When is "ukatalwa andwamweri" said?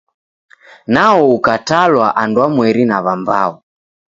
1.35-2.83